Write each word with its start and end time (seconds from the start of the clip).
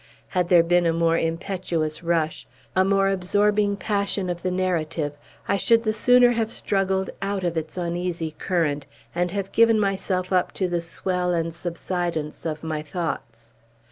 Had 0.29 0.49
there 0.49 0.63
been 0.63 0.87
a 0.87 0.93
more 0.93 1.15
impetuous 1.15 2.01
rush, 2.01 2.47
a 2.75 2.83
more 2.83 3.07
absorbing 3.07 3.77
passion 3.77 4.31
of 4.31 4.41
the 4.41 4.49
narrative, 4.49 5.13
I 5.47 5.57
should 5.57 5.83
the 5.83 5.93
sooner 5.93 6.31
have 6.31 6.51
struggled 6.51 7.11
out 7.21 7.43
of 7.43 7.55
its 7.55 7.77
uneasy 7.77 8.31
current, 8.39 8.87
and 9.13 9.29
have 9.29 9.51
given 9.51 9.79
myself 9.79 10.33
up 10.33 10.53
to 10.53 10.67
the 10.67 10.81
swell 10.81 11.35
and 11.35 11.53
subsidence 11.53 12.47
of 12.47 12.63
my 12.63 12.81
thoughts. 12.81 13.53